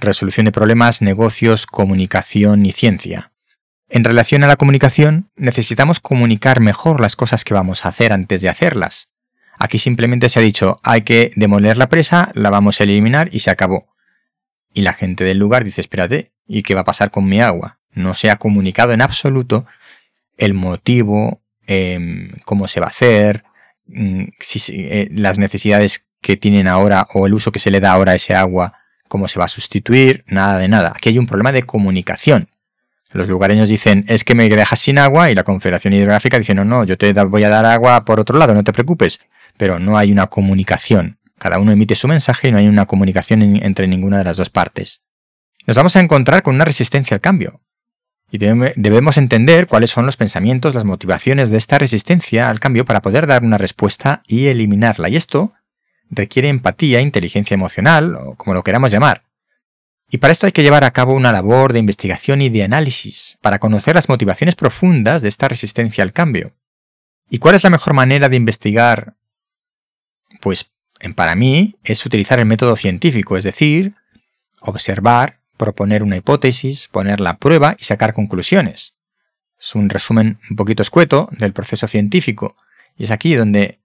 resolución 0.00 0.46
de 0.46 0.52
problemas, 0.52 1.02
negocios, 1.02 1.66
comunicación 1.66 2.66
y 2.66 2.72
ciencia. 2.72 3.32
En 3.88 4.04
relación 4.04 4.44
a 4.44 4.46
la 4.46 4.56
comunicación, 4.56 5.30
necesitamos 5.36 6.00
comunicar 6.00 6.60
mejor 6.60 7.00
las 7.00 7.16
cosas 7.16 7.44
que 7.44 7.54
vamos 7.54 7.84
a 7.84 7.88
hacer 7.88 8.12
antes 8.12 8.40
de 8.40 8.48
hacerlas. 8.48 9.08
Aquí 9.58 9.78
simplemente 9.78 10.28
se 10.28 10.38
ha 10.38 10.42
dicho, 10.42 10.78
hay 10.82 11.02
que 11.02 11.32
demoler 11.36 11.76
la 11.76 11.88
presa, 11.88 12.30
la 12.34 12.50
vamos 12.50 12.80
a 12.80 12.84
eliminar 12.84 13.28
y 13.32 13.40
se 13.40 13.50
acabó. 13.50 13.94
Y 14.72 14.82
la 14.82 14.92
gente 14.92 15.24
del 15.24 15.38
lugar 15.38 15.64
dice, 15.64 15.80
espérate, 15.80 16.32
¿y 16.46 16.62
qué 16.62 16.74
va 16.74 16.82
a 16.82 16.84
pasar 16.84 17.10
con 17.10 17.26
mi 17.26 17.40
agua? 17.40 17.78
No 17.92 18.14
se 18.14 18.30
ha 18.30 18.36
comunicado 18.36 18.92
en 18.92 19.02
absoluto 19.02 19.66
el 20.38 20.54
motivo, 20.54 21.39
em, 21.70 22.32
cómo 22.44 22.66
se 22.66 22.80
va 22.80 22.86
a 22.86 22.90
hacer, 22.90 23.44
mm, 23.86 24.24
eh, 24.70 25.08
las 25.12 25.38
necesidades 25.38 26.04
que 26.20 26.36
tienen 26.36 26.66
ahora 26.66 27.06
o 27.14 27.26
el 27.26 27.34
uso 27.34 27.52
que 27.52 27.60
se 27.60 27.70
le 27.70 27.78
da 27.78 27.92
ahora 27.92 28.12
a 28.12 28.14
ese 28.16 28.34
agua, 28.34 28.74
cómo 29.08 29.28
se 29.28 29.38
va 29.38 29.44
a 29.44 29.48
sustituir, 29.48 30.24
nada 30.26 30.58
de 30.58 30.66
nada. 30.66 30.92
Aquí 30.96 31.10
hay 31.10 31.18
un 31.18 31.28
problema 31.28 31.52
de 31.52 31.62
comunicación. 31.62 32.48
Los 33.12 33.28
lugareños 33.28 33.68
dicen, 33.68 34.04
es 34.08 34.24
que 34.24 34.34
me 34.34 34.48
dejas 34.48 34.80
sin 34.80 34.98
agua 34.98 35.30
y 35.30 35.36
la 35.36 35.44
Confederación 35.44 35.94
Hidrográfica 35.94 36.38
dice, 36.38 36.54
no, 36.54 36.64
no, 36.64 36.82
yo 36.84 36.98
te 36.98 37.12
voy 37.12 37.44
a 37.44 37.48
dar 37.48 37.64
agua 37.66 38.04
por 38.04 38.18
otro 38.18 38.36
lado, 38.36 38.52
no 38.52 38.64
te 38.64 38.72
preocupes. 38.72 39.20
Pero 39.56 39.78
no 39.78 39.96
hay 39.96 40.10
una 40.10 40.26
comunicación. 40.26 41.18
Cada 41.38 41.60
uno 41.60 41.70
emite 41.70 41.94
su 41.94 42.08
mensaje 42.08 42.48
y 42.48 42.52
no 42.52 42.58
hay 42.58 42.66
una 42.66 42.86
comunicación 42.86 43.42
entre 43.62 43.86
ninguna 43.86 44.18
de 44.18 44.24
las 44.24 44.36
dos 44.36 44.50
partes. 44.50 45.02
Nos 45.66 45.76
vamos 45.76 45.94
a 45.94 46.00
encontrar 46.00 46.42
con 46.42 46.54
una 46.54 46.64
resistencia 46.64 47.14
al 47.14 47.20
cambio. 47.20 47.60
Y 48.32 48.38
debemos 48.38 49.16
entender 49.16 49.66
cuáles 49.66 49.90
son 49.90 50.06
los 50.06 50.16
pensamientos, 50.16 50.74
las 50.74 50.84
motivaciones 50.84 51.50
de 51.50 51.58
esta 51.58 51.78
resistencia 51.78 52.48
al 52.48 52.60
cambio 52.60 52.84
para 52.84 53.02
poder 53.02 53.26
dar 53.26 53.42
una 53.42 53.58
respuesta 53.58 54.22
y 54.26 54.46
eliminarla. 54.46 55.08
Y 55.08 55.16
esto 55.16 55.52
requiere 56.10 56.48
empatía, 56.48 57.00
inteligencia 57.00 57.54
emocional, 57.54 58.14
o 58.14 58.36
como 58.36 58.54
lo 58.54 58.62
queramos 58.62 58.92
llamar. 58.92 59.24
Y 60.10 60.18
para 60.18 60.32
esto 60.32 60.46
hay 60.46 60.52
que 60.52 60.62
llevar 60.62 60.84
a 60.84 60.90
cabo 60.90 61.14
una 61.14 61.32
labor 61.32 61.72
de 61.72 61.78
investigación 61.78 62.42
y 62.42 62.48
de 62.48 62.64
análisis, 62.64 63.38
para 63.40 63.58
conocer 63.58 63.94
las 63.94 64.08
motivaciones 64.08 64.56
profundas 64.56 65.22
de 65.22 65.28
esta 65.28 65.48
resistencia 65.48 66.02
al 66.02 66.12
cambio. 66.12 66.52
¿Y 67.28 67.38
cuál 67.38 67.54
es 67.54 67.64
la 67.64 67.70
mejor 67.70 67.94
manera 67.94 68.28
de 68.28 68.36
investigar? 68.36 69.14
Pues, 70.40 70.70
para 71.14 71.34
mí, 71.34 71.76
es 71.84 72.04
utilizar 72.04 72.38
el 72.40 72.46
método 72.46 72.76
científico, 72.76 73.36
es 73.36 73.44
decir, 73.44 73.94
observar, 74.60 75.39
proponer 75.60 76.02
una 76.02 76.16
hipótesis, 76.16 76.88
ponerla 76.88 77.30
a 77.30 77.36
prueba 77.36 77.76
y 77.78 77.84
sacar 77.84 78.14
conclusiones. 78.14 78.94
Es 79.60 79.74
un 79.74 79.90
resumen 79.90 80.40
un 80.48 80.56
poquito 80.56 80.82
escueto 80.82 81.28
del 81.32 81.52
proceso 81.52 81.86
científico, 81.86 82.56
y 82.96 83.04
es 83.04 83.10
aquí 83.10 83.34
donde 83.34 83.78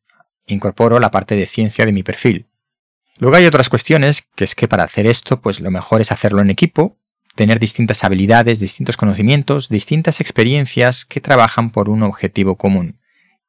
incorporo 0.48 1.02
la 1.02 1.12
parte 1.12 1.36
de 1.36 1.46
ciencia 1.46 1.86
de 1.86 1.92
mi 1.92 2.02
perfil. 2.02 2.48
Luego 3.18 3.36
hay 3.36 3.46
otras 3.46 3.68
cuestiones, 3.68 4.26
que 4.36 4.46
es 4.46 4.56
que 4.56 4.70
para 4.70 4.86
hacer 4.86 5.06
esto, 5.06 5.42
pues 5.42 5.60
lo 5.60 5.70
mejor 5.70 6.00
es 6.00 6.14
hacerlo 6.14 6.42
en 6.42 6.50
equipo, 6.50 6.98
tener 7.36 7.60
distintas 7.60 8.06
habilidades, 8.06 8.62
distintos 8.62 8.96
conocimientos, 8.96 9.68
distintas 9.68 10.22
experiencias 10.22 11.04
que 11.04 11.20
trabajan 11.20 11.72
por 11.72 11.90
un 11.90 12.04
objetivo 12.04 12.56
común. 12.56 13.02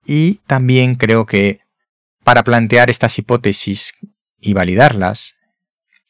Y 0.04 0.40
también 0.48 0.96
creo 0.96 1.26
que 1.26 1.60
para 2.24 2.42
plantear 2.42 2.90
estas 2.90 3.18
hipótesis 3.20 3.94
y 4.40 4.52
validarlas, 4.52 5.36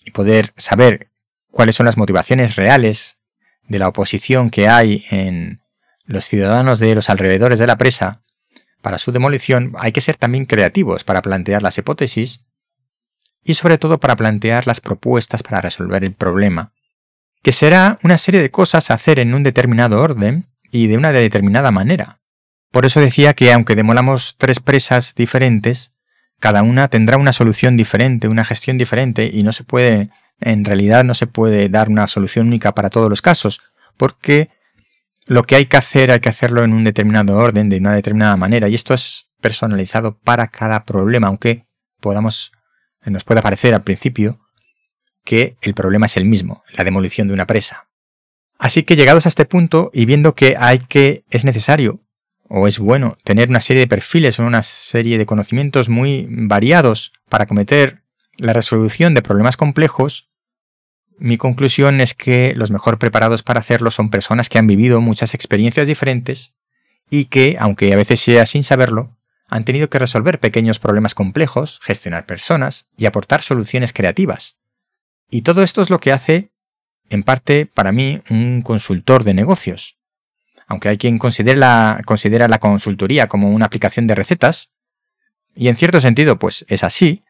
y 0.02 0.12
poder 0.12 0.54
saber 0.56 1.11
cuáles 1.57 1.75
son 1.75 1.87
las 1.87 1.97
motivaciones 1.97 2.55
reales 2.57 3.17
de 3.67 3.79
la 3.79 3.89
oposición 3.89 4.51
que 4.51 4.69
hay 4.69 5.07
en 5.11 5.63
los 6.05 6.27
ciudadanos 6.27 6.81
de 6.81 6.95
los 6.95 7.09
alrededores 7.09 7.59
de 7.59 7.67
la 7.67 7.79
presa, 7.79 8.21
para 8.83 8.99
su 8.99 9.11
demolición 9.11 9.73
hay 9.79 9.91
que 9.91 10.03
ser 10.03 10.17
también 10.17 10.45
creativos 10.45 11.03
para 11.03 11.23
plantear 11.23 11.63
las 11.63 11.79
hipótesis 11.79 12.45
y 13.43 13.55
sobre 13.55 13.79
todo 13.79 13.99
para 13.99 14.17
plantear 14.17 14.67
las 14.67 14.83
propuestas 14.83 15.43
para 15.43 15.63
resolver 15.63 16.05
el 16.05 16.13
problema, 16.13 16.75
que 17.43 17.53
será 17.53 17.99
una 18.03 18.19
serie 18.19 18.43
de 18.43 18.51
cosas 18.51 18.91
a 18.91 18.95
hacer 18.95 19.19
en 19.19 19.33
un 19.33 19.43
determinado 19.43 20.03
orden 20.03 20.51
y 20.71 20.89
de 20.89 20.99
una 20.99 21.11
determinada 21.11 21.71
manera. 21.71 22.21
Por 22.71 22.85
eso 22.85 23.01
decía 23.01 23.33
que 23.33 23.51
aunque 23.51 23.77
demolamos 23.77 24.35
tres 24.37 24.61
presas 24.61 25.15
diferentes, 25.15 25.93
cada 26.39 26.63
una 26.63 26.89
tendrá 26.89 27.17
una 27.17 27.33
solución 27.33 27.79
diferente, 27.79 28.29
una 28.29 28.45
gestión 28.45 28.77
diferente 28.77 29.31
y 29.33 29.43
no 29.43 29.53
se 29.53 29.65
puede, 29.65 30.11
en 30.40 30.64
realidad 30.64 31.05
no 31.05 31.14
se 31.14 31.26
puede 31.26 31.69
dar 31.69 31.88
una 31.88 32.09
solución 32.09 32.49
única 32.49 32.75
para 32.75 32.90
todos 32.90 33.09
los 33.09 33.23
casos, 33.23 33.61
porque 33.97 34.50
lo 35.26 35.43
que 35.43 35.57
hay 35.57 35.66
que 35.66 35.76
hacer 35.76 36.11
hay 36.11 36.21
que 36.21 36.28
hacerlo 36.28 36.62
en 36.64 36.73
un 36.73 36.85
determinado 36.85 37.37
orden, 37.37 37.69
de 37.69 37.78
una 37.78 37.95
determinada 37.95 38.37
manera, 38.37 38.69
y 38.69 38.75
esto 38.75 38.95
es 38.95 39.28
personalizado 39.40 40.19
para 40.19 40.49
cada 40.49 40.85
problema, 40.85 41.28
aunque 41.28 41.66
podamos, 42.00 42.52
nos 43.05 43.25
pueda 43.25 43.43
parecer 43.43 43.75
al 43.75 43.83
principio 43.83 44.40
que 45.25 45.57
el 45.61 45.75
problema 45.75 46.07
es 46.07 46.16
el 46.16 46.25
mismo, 46.25 46.62
la 46.76 46.85
demolición 46.85 47.28
de 47.28 47.35
una 47.35 47.47
presa. 47.47 47.88
Así 48.59 48.85
que 48.85 48.97
llegados 48.97 49.26
a 49.26 49.28
este 49.28 49.45
punto 49.45 49.90
y 49.93 50.07
viendo 50.07 50.35
que 50.35 50.57
hay 50.59 50.78
que 50.78 51.25
es 51.31 51.45
necesario 51.45 52.00
o 52.49 52.69
es 52.69 52.78
bueno 52.78 53.19
tener 53.25 53.50
una 53.50 53.61
serie 53.61 53.81
de 53.81 53.88
perfiles 53.88 54.38
o 54.38 54.47
una 54.47 54.62
serie 54.62 55.19
de 55.19 55.26
conocimientos 55.26 55.88
muy 55.88 56.26
variados 56.31 57.12
para 57.28 57.47
cometer 57.47 58.02
la 58.38 58.52
resolución 58.52 59.14
de 59.14 59.23
problemas 59.23 59.57
complejos, 59.57 60.28
mi 61.19 61.38
conclusión 61.38 62.00
es 62.00 62.14
que 62.14 62.52
los 62.55 62.71
mejor 62.71 62.99
preparados 62.99 63.43
para 63.43 63.61
hacerlo 63.61 63.90
son 63.90 64.11
personas 64.11 64.49
que 64.49 64.59
han 64.59 64.66
vivido 64.66 65.00
muchas 65.00 65.35
experiencias 65.35 65.87
diferentes 65.87 66.55
y 67.09 67.26
que, 67.26 67.57
aunque 67.59 67.93
a 67.93 67.97
veces 67.97 68.21
sea 68.21 68.45
sin 68.45 68.64
saberlo, 68.64 69.16
han 69.49 69.64
tenido 69.64 69.88
que 69.88 69.99
resolver 69.99 70.40
pequeños 70.40 70.78
problemas 70.78 71.14
complejos, 71.14 71.81
gestionar 71.83 72.26
personas 72.26 72.88
y 72.97 73.07
aportar 73.07 73.43
soluciones 73.43 73.93
creativas. 73.93 74.59
Y 75.31 75.43
todo 75.43 75.62
esto 75.62 75.83
es 75.83 75.90
lo 75.90 76.00
que 76.00 76.12
hace, 76.12 76.50
en 77.09 77.23
parte, 77.23 77.66
para 77.66 77.93
mí, 77.93 78.21
un 78.28 78.62
consultor 78.62 79.25
de 79.25 79.35
negocios. 79.35 79.97
Aunque 80.66 80.88
hay 80.88 80.99
quien 80.99 81.19
considera 81.19 81.57
la, 81.57 82.02
considera 82.05 82.49
la 82.49 82.59
consultoría 82.59 83.28
como 83.28 83.50
una 83.50 83.66
aplicación 83.66 84.07
de 84.07 84.16
recetas, 84.16 84.73
y 85.55 85.69
en 85.69 85.76
cierto 85.76 86.00
sentido, 86.00 86.38
pues 86.38 86.66
es 86.69 86.85
así, 86.85 87.25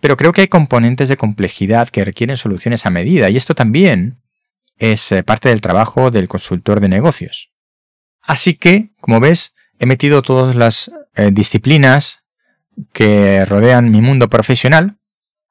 pero 0.00 0.16
creo 0.16 0.32
que 0.32 0.42
hay 0.42 0.48
componentes 0.48 1.08
de 1.08 1.16
complejidad 1.16 1.88
que 1.88 2.04
requieren 2.04 2.36
soluciones 2.36 2.86
a 2.86 2.90
medida 2.90 3.30
y 3.30 3.36
esto 3.36 3.54
también 3.54 4.20
es 4.76 5.10
eh, 5.12 5.22
parte 5.22 5.48
del 5.48 5.60
trabajo 5.60 6.10
del 6.10 6.28
consultor 6.28 6.80
de 6.80 6.88
negocios. 6.88 7.50
Así 8.22 8.54
que, 8.54 8.90
como 9.00 9.20
ves, 9.20 9.54
he 9.78 9.86
metido 9.86 10.22
todas 10.22 10.54
las 10.54 10.90
eh, 11.14 11.30
disciplinas 11.32 12.22
que 12.92 13.44
rodean 13.44 13.90
mi 13.90 14.00
mundo 14.00 14.28
profesional, 14.28 14.98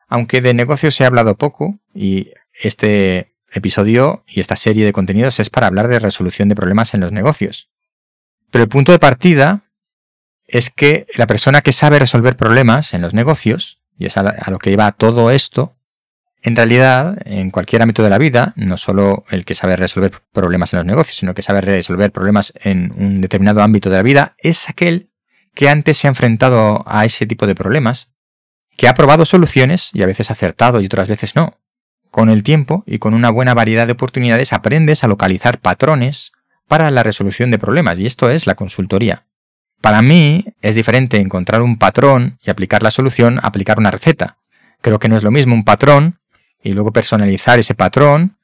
aunque 0.08 0.42
de 0.42 0.54
negocios 0.54 1.02
ha 1.02 1.08
hablado 1.08 1.38
poco 1.38 1.80
y 1.94 2.32
este 2.54 3.36
episodio 3.52 4.24
y 4.28 4.40
esta 4.40 4.56
serie 4.56 4.86
de 4.86 4.94
contenidos 4.94 5.40
es 5.40 5.50
para 5.50 5.68
hablar 5.68 5.88
de 5.88 6.00
resolución 6.00 6.48
de 6.48 6.56
problemas 6.56 6.94
en 6.94 7.02
los 7.02 7.12
negocios. 7.12 7.70
Pero 8.52 8.64
el 8.64 8.70
punto 8.70 8.92
de 8.92 9.00
partida 9.00 9.64
es 10.46 10.70
que 10.70 11.08
la 11.16 11.28
persona 11.28 11.62
que 11.62 11.74
sabe 11.74 12.00
resolver 12.00 12.38
problemas 12.38 12.94
en 12.94 13.02
los 13.02 13.14
negocios 13.14 13.82
y 13.98 14.06
es 14.06 14.18
a, 14.18 14.52
lo 14.52 14.60
que 14.60 14.70
lleva 14.70 14.92
todo 14.92 15.32
esto, 15.32 15.76
en 16.42 16.56
realidad, 16.56 17.18
en 17.26 17.52
cualquier 17.52 17.82
ámbito 17.82 18.04
de 18.04 18.10
la 18.10 18.18
vida, 18.18 18.54
no 18.56 18.78
solo 18.78 19.26
el 19.32 19.44
que 19.44 19.56
sabe 19.56 19.76
resolver 19.76 20.22
problemas 20.32 20.72
en 20.72 20.78
los 20.78 20.86
negocios, 20.86 21.18
sino 21.18 21.34
que 21.34 21.42
sabe 21.42 21.62
resolver 21.62 22.12
problemas 22.12 22.54
en 22.62 22.94
un 22.96 23.22
determinado 23.22 23.62
ámbito 23.62 23.90
de 23.90 23.98
la 23.98 24.04
vida, 24.04 24.36
es 24.38 24.70
aquel 24.70 25.12
que 25.54 25.70
antes 25.70 25.98
se 25.98 26.08
ha 26.08 26.10
enfrentado 26.10 26.84
a 26.86 27.04
ese 27.06 27.26
tipo 27.26 27.48
de 27.48 27.56
problemas, 27.56 28.10
que 28.78 28.88
ha 28.88 28.94
probado 28.94 29.26
soluciones 29.26 29.90
y 29.94 30.04
a 30.04 30.06
veces 30.06 30.32
acertado 30.32 30.80
y 30.80 30.86
otras 30.86 31.08
veces 31.08 31.36
no. 31.36 31.60
Con 32.12 32.30
el 32.30 32.44
tiempo 32.44 32.84
y 32.86 33.00
con 33.00 33.14
una 33.14 33.32
buena 33.32 33.54
variedad 33.54 33.88
de 33.88 33.94
oportunidades 33.94 34.54
aprendes 34.54 35.04
a 35.04 35.08
localizar 35.08 35.60
patrones 35.60 36.32
para 36.68 36.92
la 36.92 37.04
resolución 37.04 37.52
de 37.52 37.60
problemas, 37.60 38.00
y 38.00 38.06
esto 38.06 38.30
es 38.30 38.48
la 38.48 38.56
consultoría. 38.56 39.27
Para 39.82 40.02
mí 40.02 40.46
es 40.62 40.76
diferente 40.76 41.18
encontrar 41.18 41.62
un 41.62 41.78
patrón 41.78 42.40
y 42.44 42.50
aplicar 42.50 42.84
la 42.84 42.92
solución 42.92 43.40
a 43.40 43.48
aplicar 43.48 43.78
una 43.78 43.92
receta. 43.92 44.38
Creo 44.82 45.00
que 45.00 45.10
no 45.10 45.18
es 45.18 45.24
lo 45.24 45.32
mismo 45.32 45.54
un 45.54 45.64
patrón 45.64 46.20
y 46.62 46.74
luego 46.74 46.92
personalizar 46.92 47.60
ese 47.60 47.76
patrón 47.76 48.38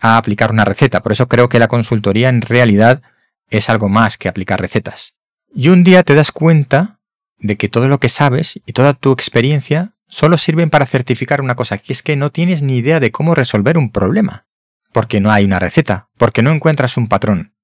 a 0.00 0.16
aplicar 0.16 0.50
una 0.50 0.64
receta. 0.64 1.02
Por 1.02 1.12
eso 1.12 1.28
creo 1.28 1.48
que 1.48 1.58
la 1.58 1.68
consultoría 1.68 2.28
en 2.28 2.40
realidad 2.40 3.02
es 3.48 3.68
algo 3.68 3.88
más 3.88 4.16
que 4.16 4.28
aplicar 4.28 4.60
recetas. 4.60 5.14
Y 5.54 5.68
un 5.68 5.82
día 5.82 6.02
te 6.02 6.14
das 6.14 6.32
cuenta 6.32 7.00
de 7.38 7.56
que 7.56 7.68
todo 7.68 7.88
lo 7.88 7.98
que 7.98 8.08
sabes 8.08 8.60
y 8.64 8.72
toda 8.72 8.94
tu 8.94 9.12
experiencia 9.12 9.94
solo 10.08 10.38
sirven 10.38 10.70
para 10.70 10.86
certificar 10.86 11.40
una 11.40 11.54
cosa, 11.54 11.78
que 11.78 11.92
es 11.92 12.02
que 12.02 12.16
no 12.16 12.30
tienes 12.30 12.62
ni 12.62 12.76
idea 12.76 13.00
de 13.00 13.10
cómo 13.10 13.34
resolver 13.34 13.78
un 13.78 13.90
problema. 13.90 14.46
Porque 14.92 15.20
no 15.20 15.30
hay 15.30 15.44
una 15.44 15.58
receta, 15.58 16.08
porque 16.18 16.42
no 16.42 16.50
encuentras 16.50 16.96
un 16.96 17.08
patrón. 17.08 17.54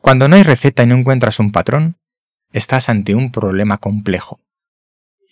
Cuando 0.00 0.28
no 0.28 0.36
hay 0.36 0.44
receta 0.44 0.84
y 0.84 0.86
no 0.86 0.94
encuentras 0.94 1.40
un 1.40 1.50
patrón, 1.50 1.96
estás 2.52 2.88
ante 2.88 3.14
un 3.14 3.30
problema 3.30 3.78
complejo. 3.78 4.40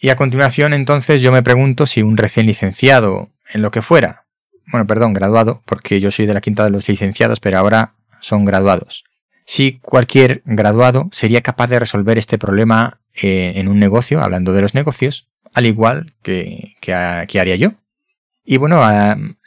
Y 0.00 0.10
a 0.10 0.16
continuación 0.16 0.72
entonces 0.72 1.20
yo 1.20 1.32
me 1.32 1.42
pregunto 1.42 1.86
si 1.86 2.02
un 2.02 2.16
recién 2.16 2.46
licenciado 2.46 3.30
en 3.52 3.62
lo 3.62 3.70
que 3.70 3.82
fuera, 3.82 4.26
bueno, 4.70 4.86
perdón, 4.86 5.14
graduado, 5.14 5.62
porque 5.64 6.00
yo 6.00 6.10
soy 6.10 6.26
de 6.26 6.34
la 6.34 6.40
quinta 6.40 6.64
de 6.64 6.70
los 6.70 6.88
licenciados, 6.88 7.40
pero 7.40 7.58
ahora 7.58 7.92
son 8.20 8.44
graduados. 8.44 9.04
Si 9.44 9.78
cualquier 9.78 10.42
graduado 10.44 11.08
sería 11.12 11.40
capaz 11.40 11.68
de 11.68 11.78
resolver 11.78 12.18
este 12.18 12.36
problema 12.36 13.00
eh, 13.14 13.52
en 13.56 13.68
un 13.68 13.78
negocio, 13.78 14.20
hablando 14.20 14.52
de 14.52 14.62
los 14.62 14.74
negocios, 14.74 15.28
al 15.54 15.66
igual 15.66 16.14
que, 16.22 16.74
que, 16.80 16.92
haría 16.92 17.56
yo. 17.56 17.74
Y 18.44 18.56
bueno, 18.58 18.82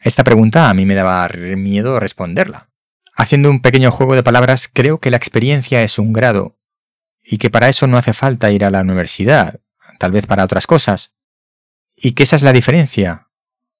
esta 0.01 0.23
pregunta 0.23 0.69
a 0.69 0.73
mí 0.73 0.85
me 0.85 0.95
daba 0.95 1.29
miedo 1.29 1.99
responderla. 1.99 2.69
Haciendo 3.13 3.49
un 3.49 3.61
pequeño 3.61 3.91
juego 3.91 4.15
de 4.15 4.23
palabras, 4.23 4.69
creo 4.71 4.99
que 4.99 5.11
la 5.11 5.17
experiencia 5.17 5.83
es 5.83 5.99
un 5.99 6.13
grado 6.13 6.55
y 7.29 7.37
que 7.37 7.51
para 7.51 7.69
eso 7.69 7.85
no 7.85 7.97
hace 7.97 8.13
falta 8.13 8.51
ir 8.51 8.65
a 8.65 8.71
la 8.71 8.81
universidad, 8.81 9.59
tal 9.99 10.11
vez 10.11 10.25
para 10.25 10.43
otras 10.43 10.65
cosas. 10.65 11.13
Y 11.95 12.13
que 12.13 12.23
esa 12.23 12.35
es 12.35 12.41
la 12.41 12.53
diferencia, 12.53 13.27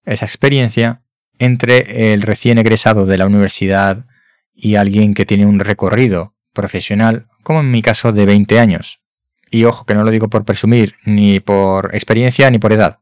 esa 0.06 0.26
experiencia, 0.26 1.02
entre 1.40 2.14
el 2.14 2.22
recién 2.22 2.60
egresado 2.60 3.08
de 3.08 3.18
la 3.18 3.26
universidad 3.26 4.06
y 4.54 4.76
alguien 4.76 5.16
que 5.16 5.26
tiene 5.26 5.48
un 5.48 5.60
recorrido 5.60 6.36
profesional, 6.54 7.28
como 7.42 7.62
en 7.62 7.72
mi 7.72 7.82
caso 7.82 8.12
de 8.12 8.26
20 8.26 8.60
años. 8.60 9.02
Y 9.50 9.64
ojo, 9.64 9.86
que 9.86 9.96
no 9.96 10.04
lo 10.04 10.12
digo 10.12 10.30
por 10.30 10.46
presumir, 10.46 10.96
ni 11.06 11.40
por 11.40 11.96
experiencia, 11.96 12.52
ni 12.52 12.60
por 12.60 12.72
edad. 12.72 13.00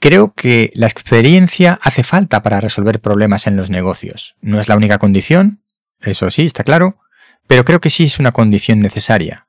Creo 0.00 0.32
que 0.32 0.70
la 0.74 0.86
experiencia 0.86 1.78
hace 1.82 2.02
falta 2.02 2.42
para 2.42 2.60
resolver 2.60 3.00
problemas 3.00 3.46
en 3.46 3.56
los 3.56 3.68
negocios. 3.68 4.36
No 4.40 4.58
es 4.58 4.68
la 4.68 4.76
única 4.76 4.98
condición, 4.98 5.60
eso 6.00 6.30
sí, 6.30 6.46
está 6.46 6.64
claro, 6.64 6.98
pero 7.46 7.64
creo 7.64 7.80
que 7.80 7.90
sí 7.90 8.04
es 8.04 8.18
una 8.18 8.32
condición 8.32 8.80
necesaria. 8.80 9.45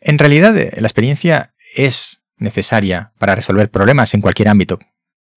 En 0.00 0.18
realidad, 0.18 0.54
la 0.54 0.86
experiencia 0.86 1.54
es 1.74 2.22
necesaria 2.36 3.12
para 3.18 3.34
resolver 3.34 3.70
problemas 3.70 4.14
en 4.14 4.20
cualquier 4.20 4.48
ámbito, 4.48 4.78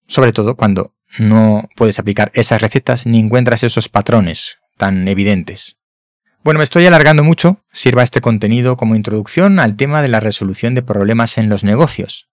sobre 0.08 0.32
todo 0.32 0.56
cuando 0.56 0.96
no 1.20 1.70
puedes 1.76 2.00
aplicar 2.00 2.32
esas 2.34 2.62
recetas 2.62 3.06
ni 3.06 3.20
encuentras 3.20 3.64
esos 3.64 3.90
patrones 3.90 4.58
tan 4.78 5.08
evidentes. 5.08 5.78
Bueno, 6.44 6.58
me 6.58 6.64
estoy 6.64 6.86
alargando 6.86 7.24
mucho, 7.24 7.64
sirva 7.72 8.04
este 8.04 8.20
contenido 8.20 8.76
como 8.76 8.96
introducción 8.96 9.60
al 9.60 9.78
tema 9.78 10.02
de 10.02 10.10
la 10.10 10.20
resolución 10.20 10.76
de 10.76 10.82
problemas 10.82 11.38
en 11.38 11.50
los 11.50 11.64
negocios. 11.64 12.28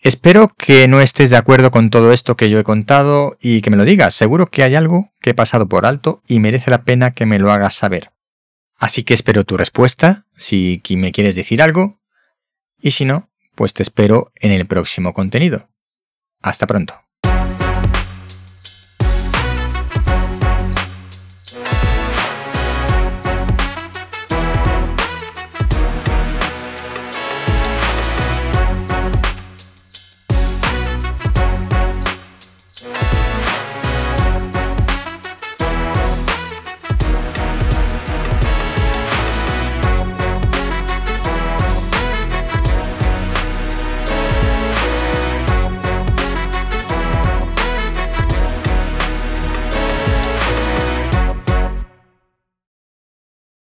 Espero 0.00 0.52
que 0.58 0.88
no 0.88 1.00
estés 1.00 1.30
de 1.30 1.36
acuerdo 1.36 1.70
con 1.70 1.88
todo 1.88 2.12
esto 2.12 2.36
que 2.36 2.50
yo 2.50 2.58
he 2.58 2.64
contado 2.64 3.38
y 3.40 3.60
que 3.60 3.70
me 3.70 3.76
lo 3.76 3.84
digas. 3.84 4.14
Seguro 4.14 4.46
que 4.46 4.64
hay 4.64 4.74
algo 4.74 5.12
que 5.20 5.30
he 5.30 5.34
pasado 5.34 5.68
por 5.68 5.86
alto 5.86 6.22
y 6.26 6.40
merece 6.40 6.70
la 6.72 6.82
pena 6.82 7.12
que 7.12 7.24
me 7.24 7.38
lo 7.38 7.52
hagas 7.52 7.74
saber. 7.74 8.10
Así 8.82 9.04
que 9.04 9.14
espero 9.14 9.44
tu 9.44 9.56
respuesta, 9.56 10.26
si 10.36 10.82
me 10.96 11.12
quieres 11.12 11.36
decir 11.36 11.62
algo, 11.62 12.00
y 12.80 12.90
si 12.90 13.04
no, 13.04 13.30
pues 13.54 13.74
te 13.74 13.84
espero 13.84 14.32
en 14.34 14.50
el 14.50 14.66
próximo 14.66 15.12
contenido. 15.14 15.68
Hasta 16.40 16.66
pronto. 16.66 17.01